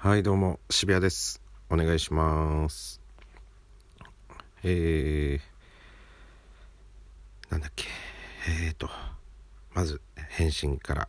[0.00, 1.42] はいどうも渋谷です。
[1.68, 3.00] お願いします。
[4.62, 7.86] えー、なんだっけ。
[8.48, 8.88] えーと
[9.74, 11.08] まず返信から。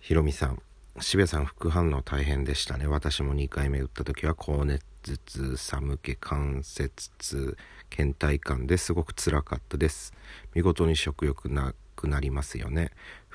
[0.00, 0.60] ひろみさん
[0.98, 2.88] 渋谷さん副反応大変でしたね。
[2.88, 7.56] 私も2回目打った時は高熱頭痛寒気関節痛
[7.88, 10.12] 倦怠感ですごく辛かったです。
[10.54, 12.90] 見事に食欲なくなりますよね。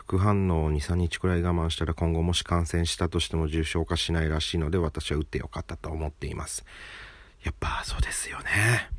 [0.10, 6.66] 副反応を23日くらい我慢したら今後もし感染したとしても重症化しないらしいので私は打ってよかったと思っています。
[7.44, 8.90] やっぱそうですよね。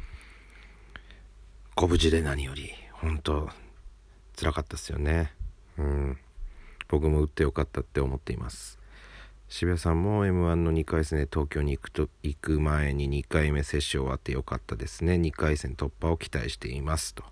[1.74, 3.48] ご無事で何より本当
[4.36, 5.33] 辛かったですよね。
[5.78, 6.19] うん。
[6.86, 8.78] 僕も打ってよかったって思っています。
[9.48, 15.14] 渋谷さんも m 1の2回戦で東京に行くと行く前に2回目接種終わってよかったですね。
[15.14, 17.24] 2回戦突破を期待していますと。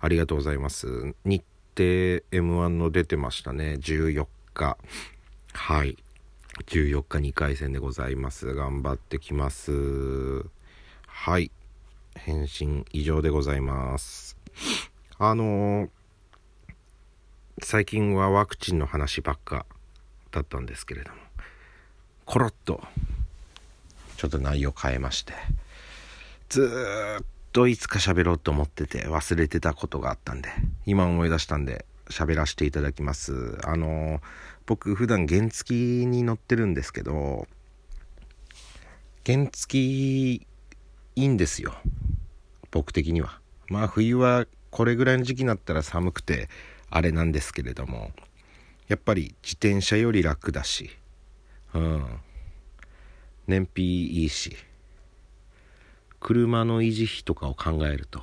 [0.00, 1.14] ありがとうございます。
[1.76, 3.78] 程 m 1の出てましたね。
[3.80, 4.76] 14日。
[5.52, 5.96] はい。
[6.66, 8.54] 14日2回戦でございます。
[8.54, 10.44] 頑張ってきます。
[11.06, 11.50] はい。
[12.14, 14.36] 返信以上でございます。
[15.18, 15.88] あのー、
[17.62, 19.66] 最近はワクチンの話ばっか
[20.30, 21.16] だったんですけれども
[22.24, 22.80] コロッと
[24.16, 25.34] ちょっと内容変えまして
[26.48, 30.50] ずーっとといつか喋ろうと思ってて忘れてたことがあったんで
[30.86, 33.58] 今思い出したんで喋らせていただきます。
[33.64, 34.20] あの
[34.66, 37.46] 僕普段原付に乗ってるんですけど
[39.26, 40.46] 原付い
[41.16, 41.74] いんですよ。
[42.70, 43.40] 僕的には。
[43.68, 46.48] まあ冬はこれぐらいの時期になったら寒くて
[46.88, 48.12] あれなんですけれども
[48.88, 50.90] やっぱり自転車より楽だし
[51.74, 52.06] うん。
[53.46, 54.56] 燃費いいし。
[56.20, 58.22] 車の維持費とかを考えると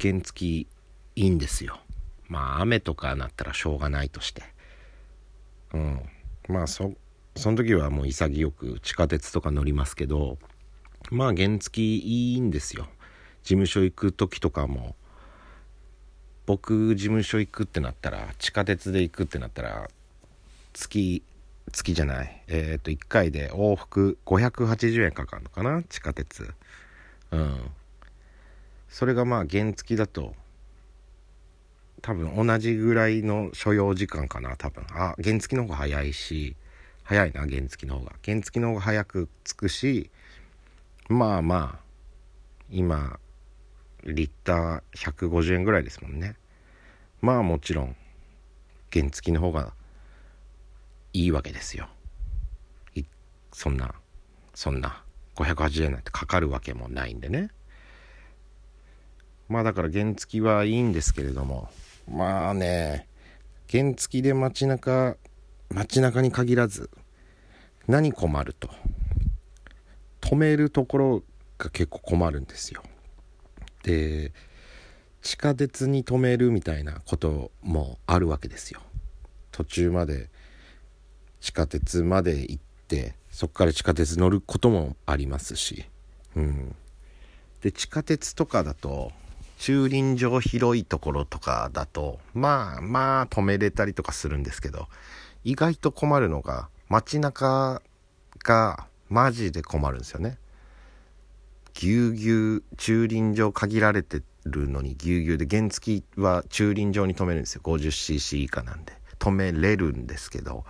[0.00, 0.66] 原付い
[1.16, 1.78] いんですよ。
[2.28, 4.42] まあ雨とかなったらしょうがないとして。
[5.74, 6.00] うん。
[6.48, 6.92] まあそ
[7.36, 10.38] その時はもう潔く地下鉄とか乗りますけど
[11.10, 12.86] まあ原付いいんですよ。
[13.42, 14.94] 事務所行く時とかも
[16.46, 19.88] 僕事務所行くってなったら地下鉄で行くってなったら
[20.72, 21.22] 月
[21.72, 22.42] 月じゃない。
[22.48, 25.82] えっ、ー、と1回で往復580円かかるのかな？
[25.82, 26.52] 地下鉄。
[27.32, 27.70] うん。
[28.88, 30.34] それがまあ原付だと
[32.02, 34.84] 多分同じぐらいの所要時間かな多分。
[34.90, 36.56] あ原付の方が早いし
[37.04, 38.12] 早いな原付の方が。
[38.24, 40.10] 原付の方が早く着くし
[41.08, 41.84] まあまあ
[42.70, 43.18] 今
[44.04, 46.36] リッター150円ぐらいですもんね。
[47.20, 47.96] まあもちろん
[48.92, 49.72] 原付の方が
[51.12, 51.88] いいわけですよ。
[53.52, 53.94] そんな
[54.54, 55.02] そんな。
[55.36, 57.50] 580円なんてかかるわけもないんでね。
[59.48, 61.68] まあだから原付はいいんですけれども。
[62.10, 63.06] まあね
[63.70, 65.16] 原付で街中
[65.70, 66.90] 街中に限らず
[67.86, 68.68] 何困ると。
[70.20, 71.22] 止めるところ
[71.58, 72.82] が結構困るんですよ。
[73.82, 74.32] で
[75.22, 78.80] 地下鉄に止めるみたいなこともあるわけですよ。
[79.50, 80.30] 途中まで
[81.40, 82.58] 地下鉄まで行っ
[82.88, 85.84] てそこから地下鉄乗ることもありますし
[86.36, 86.74] うん
[87.62, 89.12] で地下鉄とかだと
[89.60, 94.88] 駐輪場広いところとかだと、まあまあ止めれたりとかするんですけど、
[95.44, 97.82] 意外と困るのが、街中
[98.42, 100.38] がマジで困るんですよね。
[101.74, 107.60] ぎゅうぎゅう、駐輪場限られてるのにぎゅうぎゅうで、原付は駐輪場に止めるんですよ。
[107.62, 108.94] 50cc 以下なんで。
[109.18, 110.64] 止めれるんですけど、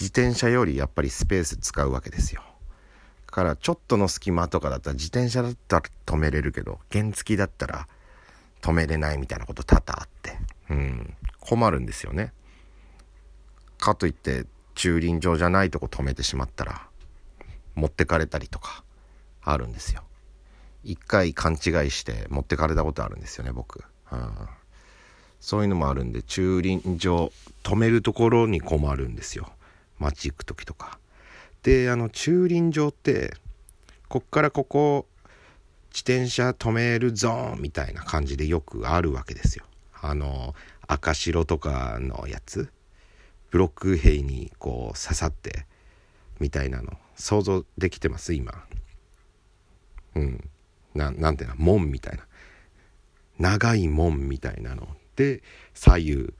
[0.00, 2.42] 自転車よりやっぱりスペース使うわけですよ。
[3.26, 7.86] からちょっとの隙間とかだったら自転車だったら止めれるけど原付だったら
[8.60, 10.38] 止めれないみたいなこと多々あって。
[10.70, 11.14] うん。
[11.38, 12.32] 困るんですよね。
[13.78, 16.86] かといって駐輪場じゃないとこ止めてしまったら
[17.74, 18.84] 持ってかれたりとか
[19.42, 20.02] あるんですよ。
[20.82, 21.56] 一回勘違
[21.86, 24.32] いして持ってかれたことあるんですよね僕、うん、
[25.38, 27.30] そういうのもあるんで駐輪場
[27.62, 29.52] 止めるところに困るんですよ。
[30.00, 30.98] 街行く時とか。
[31.62, 33.34] であの駐輪場って
[34.08, 35.06] こっからここ
[35.90, 39.64] 自転車止めるゾーンみたいな感じでよくあるわけですよ。
[40.00, 40.54] あの
[40.86, 42.70] 赤白とかのやつ。
[43.50, 45.66] ブロック塀にこう刺さって
[46.38, 48.64] みたいなの想像できてます今。
[50.14, 50.50] うん。
[50.94, 52.26] ななんていうの門みたいな。
[53.38, 55.42] 長い門みたいなので
[55.74, 56.34] 左右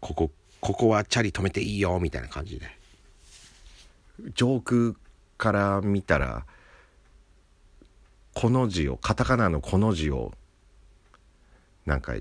[0.00, 0.30] ここ
[0.60, 2.77] ここはチャリ止めていいよみたいな感じで。
[4.34, 4.94] 上空
[5.36, 6.46] から見たら
[8.34, 10.32] この字をカタカナのこの字を
[11.86, 12.14] なんか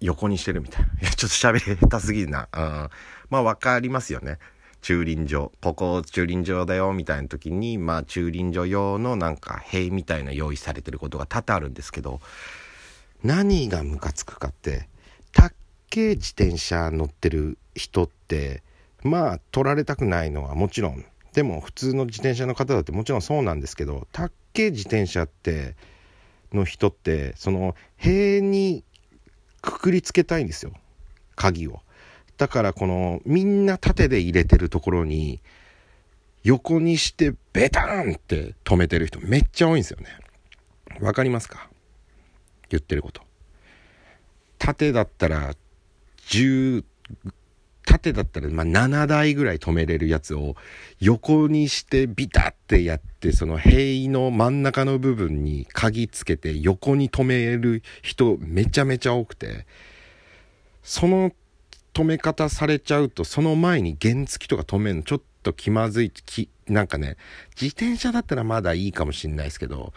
[0.00, 0.88] 横にしてるみたいな。
[1.08, 2.48] い、ちょっと喋り下手すぎるな。
[2.52, 2.88] うん。
[3.30, 4.38] まあ分かりますよね。
[4.82, 12.20] 駐輪場ここ駐輪場だよみたいな時にまあ駐輪場用のなんか塀みたいな用意されてることが多々あるんですけど
[13.22, 14.88] 何がムカつくかって
[15.30, 15.52] たっ
[15.88, 18.64] け自転車乗ってる人って
[19.04, 25.76] まあ取られたくないのはもちろんでも普通の自転車の方だってもちろんそうなんですけどたっけ自転車って
[26.52, 28.84] の人ってその塀に
[29.62, 30.72] くくりつけたいんですよ
[31.36, 31.80] 鍵を。
[32.36, 35.40] だからこのみんな縦で入れてるところに
[36.42, 40.06] 横にしてベタンって止めてる人めっちゃ多いんですよね。
[41.00, 41.70] わかりますか？
[42.68, 43.22] 言ってること。
[44.58, 45.54] 縦だったら
[46.26, 46.84] 10
[48.02, 50.56] 縦だったらまあ7台ぐらい止めれるやつを
[51.00, 59.66] 横にしてビタってやってその塀の真ん中の部分に鍵つけて横に止める人めちゃめちゃ多くて
[60.82, 61.32] その
[61.94, 67.16] 止め方されちゃうとその前に原付とか止めるのちょっと気まずいきなんかね
[67.60, 69.92] 自転車だったらまだいいかもしんないですけど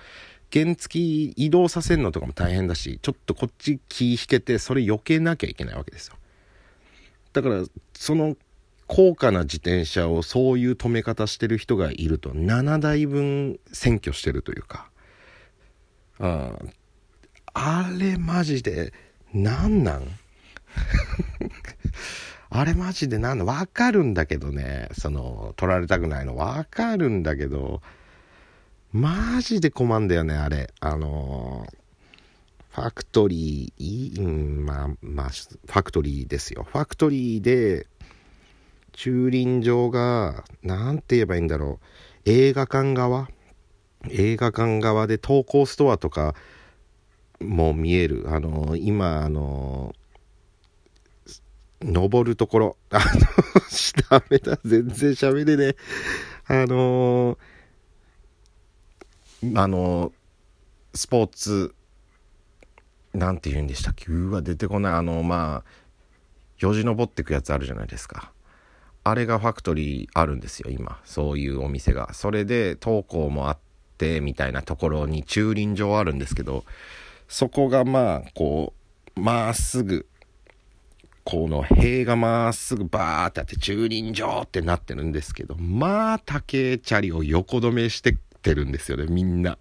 [0.51, 6.15] 原付移動させるのとかも大変だしちょっとこっち気引けてそれ避けなきゃいけないわけですよ。
[7.41, 8.37] だからその
[8.87, 14.89] 高価な自転車をそういう止め方してる人がいると7台分占拠してるというか。
[16.19, 16.53] あ
[17.53, 18.93] あれマジで
[19.33, 20.07] 何なん？
[22.49, 26.35] あれマジでなんだ わかるんだけどねその取られたくないの。
[26.37, 27.81] わかるんだけど
[28.93, 30.71] マジで困んだよねあれ。
[30.79, 31.67] あの
[32.75, 37.87] ファクトリー、うん、まあまあファクトリーですよファクトリーで
[38.91, 43.29] 駐輪場が何て言えばいいんだろう映画館側
[44.09, 46.35] 映画館側で投稿ストアとか
[47.39, 49.95] も見えるあの今あの
[51.81, 52.77] 登るところ。
[52.89, 53.03] あの、
[54.09, 54.57] ダメだ。
[54.65, 55.75] 全然喋れねえ。
[56.47, 57.37] あの、
[59.55, 60.11] あの、
[60.93, 61.75] スポーツ、
[63.15, 64.11] なんて言うんでしたっけ？
[64.11, 64.93] うわ、出てこない。
[64.93, 65.69] あの、まあ、
[66.59, 68.31] よじ登ってくやつあるじゃないですか。
[69.03, 70.99] あれがファクトリーあるんですよ、今。
[71.05, 72.13] そういうお店が。
[72.13, 73.57] それで、投稿もあっ
[73.97, 76.65] て、みたいなところに駐輪場あるんですけど、
[77.27, 78.73] そこがまあ、こ
[79.15, 80.07] う、まっすぐ、
[81.23, 89.57] この塀がまっすぐバーってあって駐輪場ってなってるんですけど、まあ竹チャリを横止めしてってるんですよね、みんな。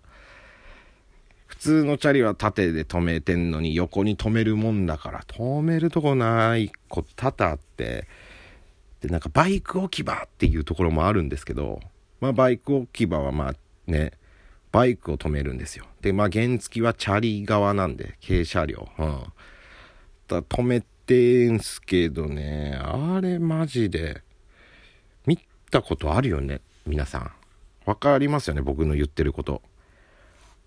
[1.64, 8.06] 普通のチャリは縦で止めてんのに横に止めるもんだから止めるとこないこと多々あって、
[9.00, 11.81] で、なんかバイク置き場っていうところもあるんですけど、
[12.20, 13.55] まあバイク置き場はまあ
[13.90, 14.12] ね、
[14.72, 15.87] バイクを止めるんですよ。
[16.02, 18.87] で、まあ原付はチャリ側なんで、軽車両。
[18.99, 19.22] うん。
[20.28, 24.20] だ止めてんすけどね、あれマジで、
[25.25, 25.38] 見
[25.70, 27.32] たことあるよね、皆さん。
[27.87, 29.62] わかりますよね、僕の言ってること。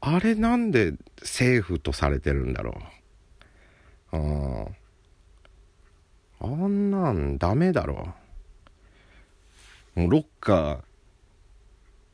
[0.01, 2.77] あれなんでセーフとされてるんだろ
[4.13, 4.17] う？
[6.39, 8.13] ああんなんダメだろ。
[9.95, 10.79] もうロッカー、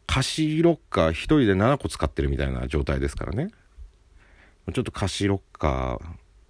[0.07, 3.49] 貸しロッカー1人で7個使ってるみたいな状態ですからね。
[4.73, 5.99] ちょっと貸しロッカ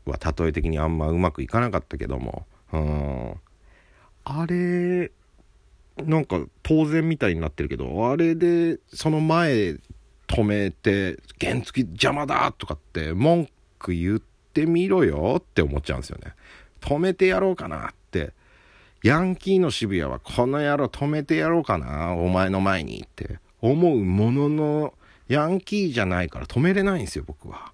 [0.05, 3.33] ーは例え的にあんまうまくいかなかったけども、うん、
[4.23, 5.11] あれ
[5.97, 9.77] なんか当然みたいになってるけどあれでその前
[10.27, 13.49] 止めて原付邪魔だとかって文
[13.79, 16.33] 句言ってみろよって思っちゃうんですよね
[16.81, 18.33] 止めてやろうかなって
[19.03, 24.93] ヤンキーの渋谷はこの野郎止めてやろうかなお前の前にって思うものの
[25.27, 27.73] ヤンキーじゃないから止めれないんですよ僕は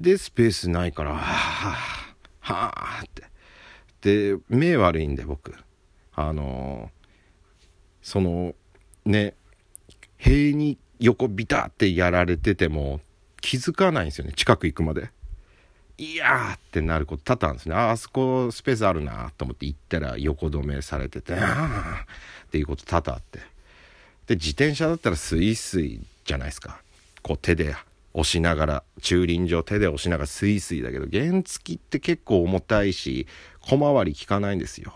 [0.00, 1.76] で、スペースないから、は
[2.40, 3.08] あ、はあっ
[4.00, 4.32] て。
[4.32, 5.54] で、目悪いんで、僕。
[6.14, 6.90] あの
[8.02, 8.54] その、
[9.04, 9.34] ね、
[10.16, 13.00] 塀に横ビタってやられてても
[13.40, 15.10] 気づかないんですよね、近く行くまで。
[15.98, 17.74] いやーってなること多々あるんですね。
[17.74, 22.06] あ、あそこスペースあるなと思って行ったら横止めされてて、ああ
[22.46, 23.40] っていうこと多々あって。
[24.26, 26.80] で、自転車だったらスイスイじゃないですか。
[27.22, 27.74] こう手で
[28.14, 33.26] 押しながら、駐輪場手で押しながらスイスイだけど、原付って結構重たいし、
[33.60, 34.94] 小回り効かないんですよ。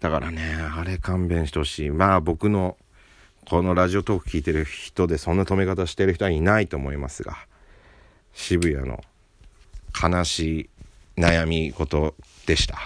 [0.00, 1.90] だからね、あれ勘弁してほしい。
[1.90, 2.76] まあ僕の、
[3.48, 7.34] このラジオトーク聞いてる人でそんな止め方してる人はいないと思いますが、
[8.34, 9.02] 渋谷の
[10.02, 10.70] 悲しい
[11.18, 12.14] 悩み事
[12.44, 12.76] でした。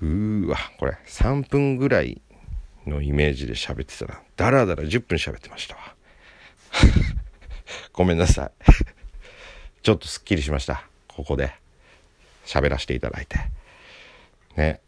[0.00, 2.22] うーわ、これ3分ぐらい
[2.86, 5.94] のイメージで喋ってたら、だらだら10分喋ってましたわ。
[7.92, 8.50] ごめんなさい。
[9.82, 10.86] ちょっとすっきりしました。
[11.08, 11.52] ここで。
[12.46, 13.38] 喋らせていただいて。
[14.56, 14.80] ね。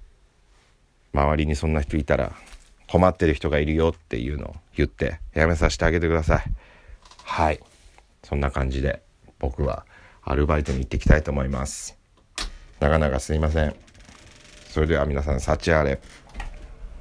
[1.12, 2.32] 周りにそんな人いたら
[2.90, 6.42] 困ってる人がいるよっていうのを言ってやめさせてあげてください。
[7.24, 7.60] はい。
[8.24, 9.02] そんな感じで
[9.38, 9.86] 僕は
[10.22, 11.96] アルバイトに行っていきたいと思います。
[12.80, 13.74] なかなかすいません。
[14.68, 16.00] それでは皆さん幸あれ。